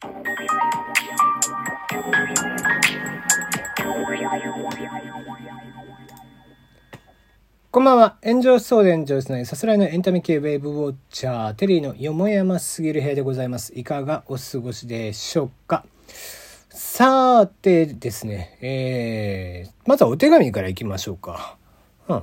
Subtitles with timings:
[0.00, 0.10] こ
[7.80, 8.16] んばんは。
[8.22, 13.72] 炎上しそうで炎上しないさすらいのエンタメ系ウェーブウォッチャー、テリーのよもやますぎる部屋でございます。
[13.76, 15.84] いかがお過ごしでしょうか？
[16.68, 21.56] さてですね、えー、まずはお手紙からいきましょうか。
[22.06, 22.22] うん。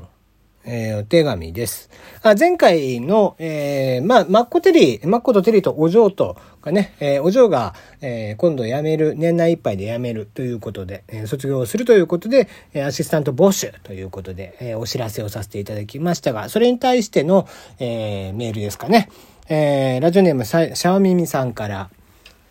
[0.65, 1.89] えー、お手紙です。
[2.23, 17.47] あ前回の、えー、まあ、マッコテリー、マッコとテリーとお嬢とがね、えー、お嬢が、えー、今度辞める、年内いっぱいで辞めるということで、えー、卒業するということで、え、アシスタント募集ということで、え、お知らせをさせていただきましたが、それに対しての、
[17.79, 19.09] え、メールですかね。
[19.47, 21.89] え、ラジオネームシャワミミさんから、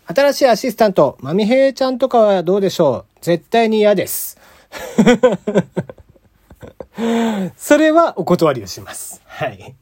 [0.06, 3.18] 新しいアシスタント、マミヘイちゃんとかはどうでしょう？
[3.22, 4.38] 絶対に嫌です。
[7.56, 9.22] それはお断りをします。
[9.26, 9.74] はい。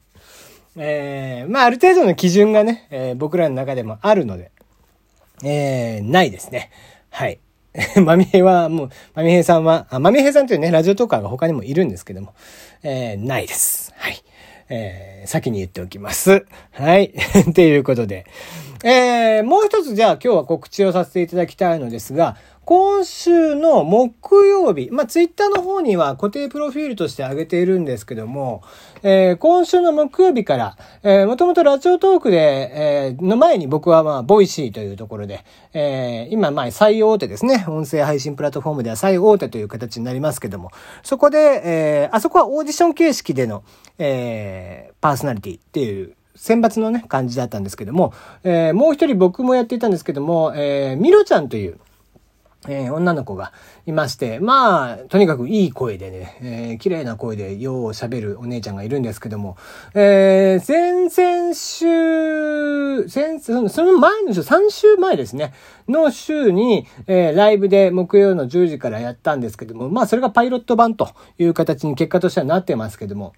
[0.75, 4.51] えー、まあ、ある程度の基準がね、えー、僕らの中でもあるので、
[5.43, 6.71] えー、ないですね。
[7.09, 7.39] はい。
[8.03, 12.33] まみへは、もう、まみへさんは、あ、まみへさんというね、ラジオトーカーが他にもいるんですけども、
[12.83, 13.93] えー、ないです。
[13.97, 14.23] はい。
[14.69, 16.45] えー、先に言っておきます。
[16.71, 17.13] はい。
[17.53, 18.25] ということで、
[18.83, 28.63] えー、もう一つじゃあ今日は告知をさせていただきたいのですが、今週の木曜日、まあ、ツイッターの方には固定プロフィールとして上げているんですけども、
[29.01, 32.37] えー、今週の木曜日から、えー、もともとラジオトークで、
[33.11, 37.65] えー、の前に僕はまあ、ボイシーというところで、えー、今まあ、最大手ですね。
[37.67, 40.71] 音声配信プラットフォームでは最大手という形になりますけども、
[41.03, 43.65] そこで、えー、あそこはオーディション形式での、
[43.97, 51.77] えー、パーソナリティっていう、選抜のね、感じだったんですけども、えー、もう一人僕もやっていたんですけども、えー、ミロちゃんという、
[52.67, 53.51] えー、女の子が
[53.85, 59.57] いまして、まあ、とにかくいい声でね、えー、綺麗な声でよう喋るお姉ちゃんがいるんですけども、
[59.93, 65.53] えー、先々週、先、その前の週、3週前ですね、
[65.87, 73.33] の週に、えー、ライブで木曜の10時からやったんですけども、まあ、それがパイロット版という形に結果としてはなってますけども、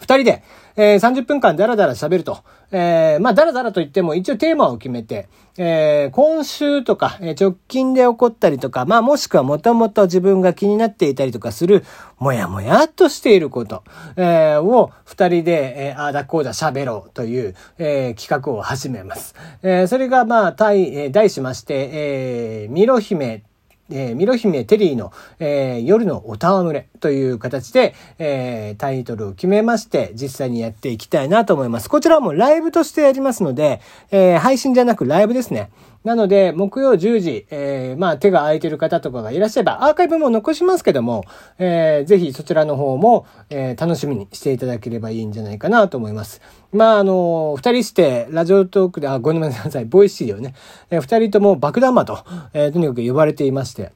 [0.00, 0.42] 二人で、
[0.76, 2.42] えー、30分間ダラダラ喋ると。
[2.72, 5.28] えー、まあ、ダラダラと言っても一応テーマを決めて、
[5.58, 11.84] えー、今週とか、えー、直近で起こったりとか、まあ、もしくはもともと自分が気になっていたりとかする、
[12.18, 13.82] もやもやっとしていること、
[14.16, 19.34] えー、を二人で、えー、ああだこうだ喋ろうという、えー、企画を始めます。
[19.62, 23.42] えー、それが、まあ、題、えー、題しまして、えー、ミロ姫
[23.90, 31.88] えー、ミロ姫テリーの、えー、夜のお戯れという形で、えー、タイトルを決めまして、実際にやっていきたいなと思います。
[31.88, 33.80] こちらもライブとしてやりますので、
[34.10, 35.70] えー、配信じゃなくライブですね。
[36.02, 41.24] なので、木曜10時、えー、まあ、手が空いてる方とかがいらっしゃれば、アーカイブも残しますけども、
[41.58, 46.40] えー、ぜひそちらの方も、えー、楽しみにしていただければいいんじゃないかなと思います。
[46.72, 50.54] まあ、あの、二人して、ラジオトークで、あ、ごめんなさい、ボイシーでね、
[50.90, 52.24] えー、二人とも爆弾魔と、
[52.54, 53.92] えー、とにかく呼ばれていまして、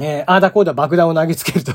[0.00, 1.72] えー、あーだこーだ爆弾を投げつけると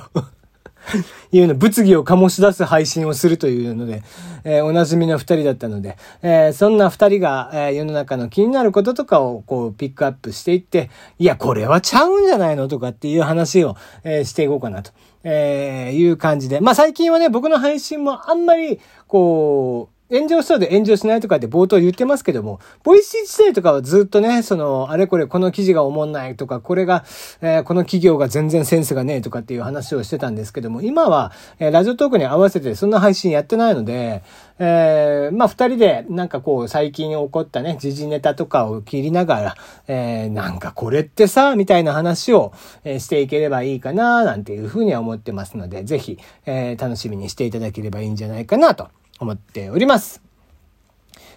[1.31, 4.03] いうの、物議を醸し出す配信をするというので、
[4.43, 10.89] えー、おなじみの二人だったので、えー、そんな二人が、えー、世の中の気になることとかをこうピックアップしていって、
[11.19, 14.91] いや、これはちゃうんじゃないのとかっていう話を、えー、していこうかなと、
[15.23, 16.61] えー、いう感じで。
[16.61, 27.05] まあ最近はね、僕の配信もあんまり、こう、炎上しそうで炎上しないとかって冒頭言ってますけども、ボイシー時代とかはずっとね、その、あれこれこの記事がおもんないとか、これが、
[27.41, 34.23] えー、この企業が全然センスがねえとかっていう話をしてたんですけども、今は、えー、ラジオトークに合わせてそんな配信やってないので、
[34.57, 39.55] えー、まあ、二人でなんかこう、最近起こったね、時事ネタとかを切りながら、
[39.87, 42.51] えー、なんかこれってさ、みたいな話を、
[42.83, 48.87] えー、していければいいかな、なんていうふうには思ってますので、ぜひ、えー、楽しみにしていただければいいんじゃないかなと。
[49.19, 50.21] 思っております。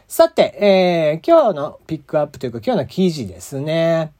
[0.08, 4.12] さて、えー、今日のピックアップというか今日の記事ですね。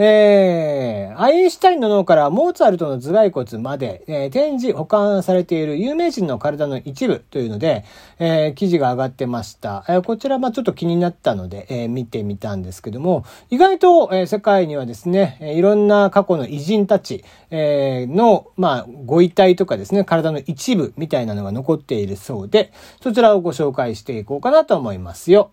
[0.00, 7.84] えー、アインシュタインの脳からモーツァルトの頭蓋骨まで、えー、展示保管されている有名人の体の一部というので、
[8.20, 9.84] えー、記事が上がってました。
[9.88, 22.72] えー、こちら、ま、ちょっと気になったので、えー、見てみたんですけども、意外と、えー、世界にはですね、えー、いろんな過去の偉人たち、えー、の、まあ、ご遺体とかですね、体の一部みたいなのが残っているそうで、
[23.02, 25.50] そちらをご紹介していこうかなと思いますよ。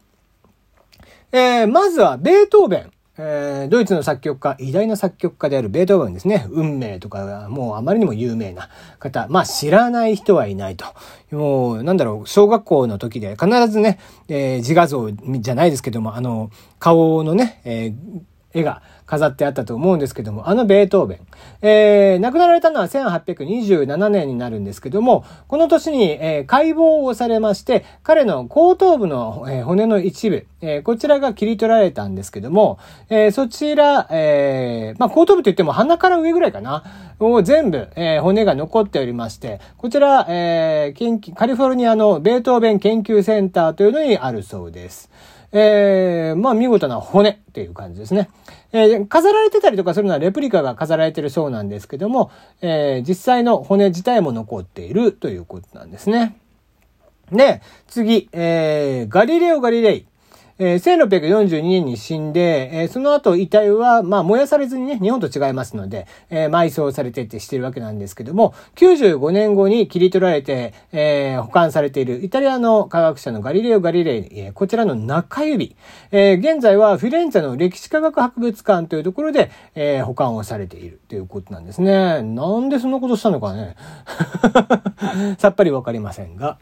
[1.32, 2.95] えー、まずは、ベートーベン。
[3.18, 6.48] えー、ドイツの作曲家、偉大な作曲家であるベートーベンですね。
[6.50, 8.70] 運命とかがもうあまりにも有名な
[9.00, 9.28] 方。
[9.30, 10.86] まあ知らない人はいないと。
[11.32, 18.22] もう、なんだろう、小学校の時で必ずね、えー、自画像じゃないですけども、あの、顔のね、えー
[18.56, 21.20] 絵が飾ってあったと思うんですけども、あのベートーベン。
[21.62, 32.80] えー、亡くなられたのは1827年になるんですけども、この年に、えー、解剖をされまして、彼の後頭部の、えー、骨の一部、えー、こちらが切り取られたんですけども、
[33.10, 36.84] えー、そちら、えー、まあ、後頭部といっても鼻から上ぐらいかな、
[37.20, 45.10] を全部、えー、骨が残っておりまして、こちら、えー、カリフォルニアのベートーベン研究センターというのにあるそうです。
[45.52, 48.30] えー、まあ見事な骨っていう感じですね。
[48.72, 52.32] えー、飾られてたりとかするのはレプリカが飾られてるそうなんですけども、
[52.62, 56.38] えー、実際の骨自体も残っているということなんですね。
[57.32, 60.06] で、次、えー、ガリレオ・ガリレイ。
[60.58, 75.76] えー、1642年に死んで、えー、その後遺体は、まあ、燃やされずにね、日本と違いますので、えー、埋葬されてってしてるわけなんですけども、95年後に切り取られて、えー、保管されているイタリアの科学者のガリレオ・ガリレイ、えー、こちらの中指、
[76.12, 82.22] えー、現在はフィレンツェの歴史科学博物館というところで、えー、保管をされているということなんですね。
[82.22, 83.76] なんでそんなことしたのかね。
[85.38, 86.58] さっぱりわかりませんが。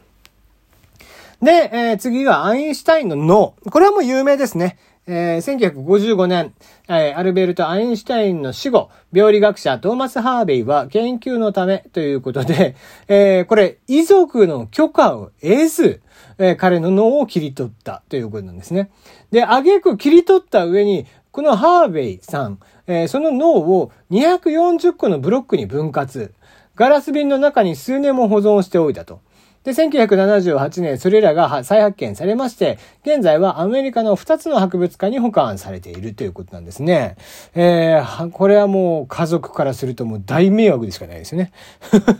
[1.44, 3.56] で、えー、次はアインシュタインの脳。
[3.70, 4.78] これはもう有名ですね。
[5.06, 6.54] えー、1955年、
[6.88, 12.78] えー、アルベルト・アインシュタインの死後、病理学者トーマス・ハーベイは研究のためということで、
[13.10, 16.02] えー、これ、遺族の許可を得ず、
[16.38, 18.90] えー、彼の脳を切り取ったということなんですね。
[19.32, 26.32] で、挙句切り取った上に、このハーベイさん、えー、その脳を240個のブロックに分割。
[26.76, 29.20] ガラス瓶の中に数年も保存しておいたと。
[29.64, 37.16] で、1978年、それらが再発見されまして、現在はアメリカの2つの博物館に保管されているということなんですね。
[37.56, 41.54] えー、これはもう家族からするともう大迷惑でしかないですよね。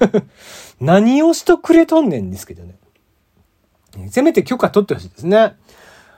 [0.80, 2.76] 何をしとくれとんねんですけどね。
[4.10, 5.56] せめて許可取ってほしいですね。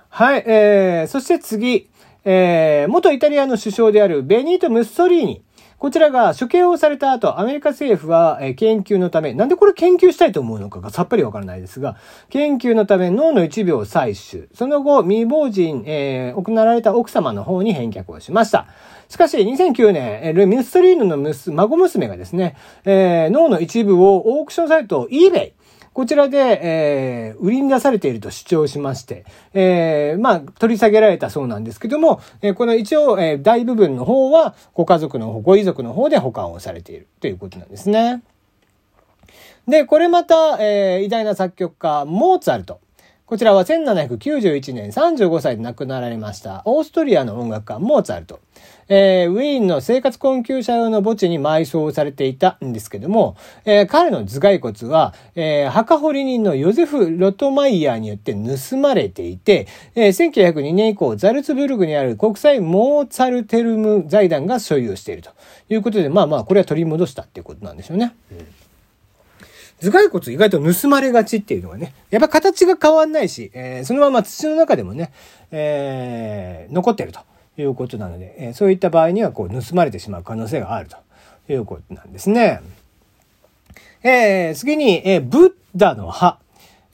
[0.10, 1.90] はい、えー、そして次、
[2.24, 5.42] えー、元イタリアの首相であるベニート・ムッソリーニ。
[5.78, 11.98] こちらが処刑をされた後、アメリカ政府は、研究のため、なんでこれ研究したいと思うのかがさっぱりわからないですが、
[12.30, 14.48] 研究のため脳の一部を採取。
[14.54, 18.68] その後、未亡人、えー、行われた奥様の方に返却をしました。
[19.10, 21.18] しかし、2009年、ル・ミストリーヌの
[21.54, 22.56] 孫娘がですね、
[22.86, 25.52] えー、脳の一部をオークションサイト eBay、
[25.96, 38.24] こちらで、えー、売りに出されていると主張しまして、えー、まあ、取り下げられたそうなんですけども、えー、この一応、えー、大部分の方は、ご家族の方、ご遺族の方で保管をされているということなんですね。
[39.70, 42.82] で、これまた、えー、偉大な作曲家、モーツァルト。
[43.26, 46.62] こちらは1791年35歳で亡くなられました。
[46.66, 48.40] オーストリアの音楽家、モーツァルト。
[48.88, 53.36] えー、ウィーンの生活困窮者用の墓地に埋葬されていたんですけども、
[53.66, 65.32] えー、彼の頭蓋骨は、えー、墓掘り人のヨゼフ・ロトマイヤーによって盗まれていて、えー、1902年以降、ザルツブルグにある国際モーツァルテルム財団が所有していると
[65.70, 68.16] いうことで、まあまあ、これは取り戻したっていうことなんでしょうね。
[68.32, 68.65] うん
[69.82, 75.12] 頭蓋骨意外と盗まれがちっていうのがね、やっぱ形が変わんないし、えー、そのまま土の中でもね、
[75.52, 77.20] えー、残ってると
[77.58, 80.98] いうことなので、えー、そういった場合にはこう盗まれてしまう可能性があると
[81.52, 82.62] いうことなんですね。
[84.02, 86.38] えー、次に、えー、ブッダの歯。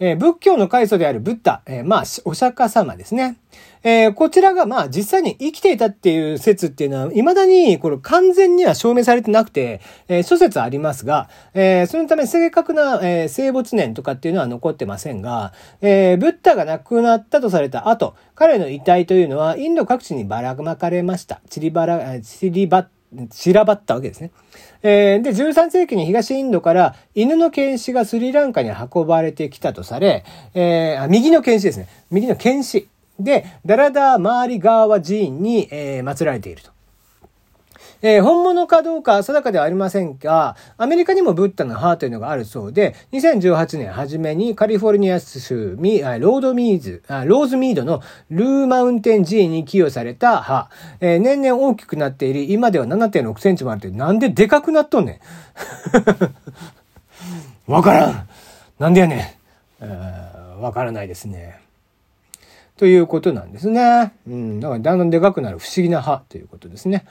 [0.01, 3.37] えー、仏教の開祖であるブッダ、えー、まあ、お釈迦様ですね。
[3.83, 21.41] えー、こちらがまあ実際に生きていたっていう説っていうのは、未だにこれ完全には証明されてなくて、えー、諸説ありますが、えー、そのため正確な、えー、生没年とかっていうのは残ってませんが、えー、ブッダが亡くなったとされた後、彼の遺体というのはインド各地にばらまかれました。
[21.49, 22.87] 散りばら、散りば、
[23.29, 24.31] 散らばったわけですね。
[24.83, 31.87] えー、で、13世紀に東インドから犬の剣士がスリランカに運ばれてきたとされ、えー、右の剣士ですね。
[32.09, 32.87] 右の剣士。
[33.19, 36.71] で、ダラダーマーリガーワ寺院に、えー、祀られていると。
[38.01, 55.19] えー、本物かどうか定かではありませんが、アメリカにもブッダの歯というのがあるそうで、2018年初めにカリフォルニア州ミロードミーズ、ローズミードのルーマウンテン寺院に寄与された歯、えー、年々大きくなっている、今では7.6センチもあるって、なんででかくなっとんね
[57.67, 57.71] ん。
[57.71, 58.27] わからん。
[58.79, 59.37] なんでやね
[59.81, 60.61] ん。
[60.61, 61.59] わからないですね。
[62.77, 64.13] ということなんですね。
[64.27, 64.59] うん。
[64.59, 67.05] だからだんだんでかくなる不思議な歯ということですね。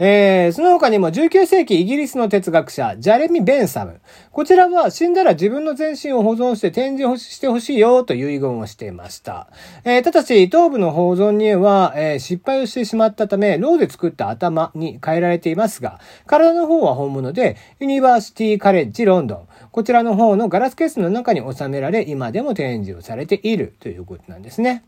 [0.00, 4.00] えー、その他にも19世紀イギリスの哲学者、ジャレミ・ベンサム。
[4.30, 9.48] こちらは死んだら自分の全身を保存して展示してほしいよという遺言をしていました。
[9.82, 19.48] えー、ただし、頭部の保存には、えー、失敗をしてしまったため、ローで作った頭に変えられていますが、体の方は本物で、ユニバーシティ・カレッジ・ロンドン。
[19.72, 24.84] こちらの方のガラスケースの中に収められ、今でも展示をされているということなんですね。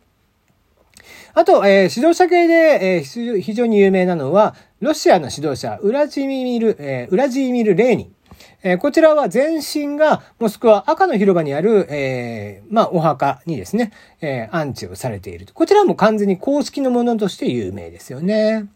[1.34, 8.14] あと、えー、指導者系で、えー、非常に有名なのは、ロシアの指導者、ウラジミル、えー、ウラジーミル・レーニン。
[8.62, 18.68] えー、こちらは全身がモスクワ赤の広場にある、えー、まあ、お墓にですね、えー、安置をされているこちらも完全に公式のものとして有名ですよね。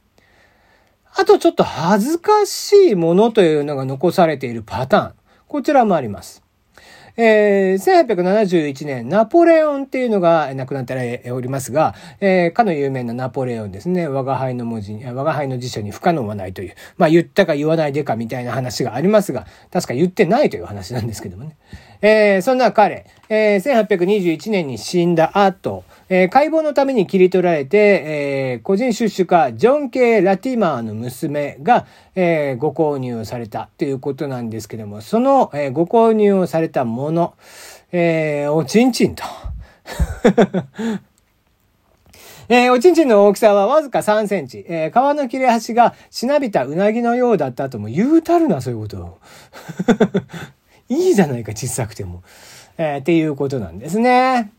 [1.14, 5.14] あとちょっと恥ずかしいものというのが残されているパターン。
[5.48, 6.43] こちらもあります。
[7.16, 21.56] えー、1871年、ナポレオンっていうのが亡くなっておりますが、えー、かの有名なナポレオンですね、我が輩の文字に、我が輩の辞書に不可能はないという、まあ言ったか言わないでかみたいな話がありますが、確か言ってないという話なんですけどもね。
[22.00, 37.34] えー、そんな彼、えー、1821年に死んだ後、えー、解剖のために切り取られて、えー、個人出資家、ジョン・ケイ・ラティマーの娘が、えー、ご購入をされたということなんですけども、その、えー、ご購入をされたもの、
[37.92, 39.24] えー、おちんちんと。
[42.48, 44.66] えー、おちんちんの大きさはわずか3センチ。
[44.68, 49.18] えー、皮の切れ端がしなびたうなぎのようだったとも言うたるな、そういうこと。
[50.88, 52.22] いいじゃないか、小さくても。
[52.76, 54.50] えー、っていうことなんですね。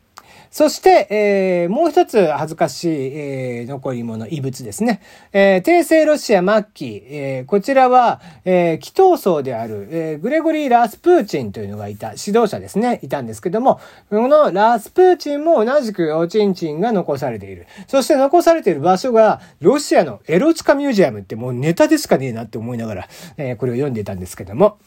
[0.55, 5.01] そして、えー、もう一つ恥ずかしい、えー、残り物、異物ですね。
[5.33, 17.67] えー、帝政ロシア末期、えー、こちらは、えー、祈祷僧である、えー、グレゴリー・ラスプーチンというのがいた、指導者ですね、いたんですけども、このラスプーチンも同じくおちんちんが残されている。
[17.87, 24.77] そして残されている場所が、ロシアのエロチカミュージアムってもうネタでしかねえなって思いながら、えー、これを読んでいたんですけども、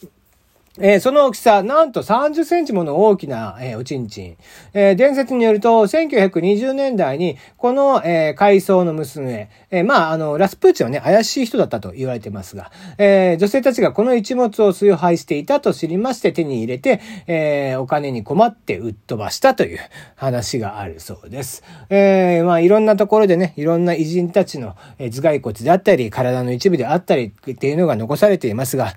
[0.80, 4.36] えー、その大きさ、なんと30センチもの大きな、えー、おちんちん。
[4.74, 19.80] えー、伝説によると、1920年代に、この、えー、階層の娘、え、まあ、あの、ラスプーチンはね、怪しい人だったと言われてますが、え、女性たちがこの一物を崇拝していたと知りまして手に入れて、え、お金に困って売っ飛ばしたという
[20.14, 21.64] 話があるそうです。
[21.90, 28.94] え、まあ、いろんなところでね、いろんな偉人たちの、え、頭蓋骨であったり、体の一部であったりっていうのが残されていますが、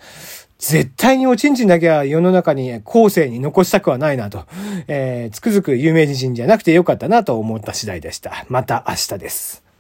[0.62, 4.46] 絶対におちんちんだけは世の中に後世に残したくはないなと、
[4.88, 8.46] えー、つくづく有名人じゃなくてよかったなと思った次第でした。
[8.48, 9.71] また明日です。